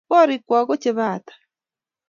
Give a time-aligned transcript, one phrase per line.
[0.09, 1.33] Korikwok ko chebo hata?